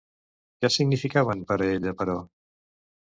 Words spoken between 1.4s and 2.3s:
per a ella, però?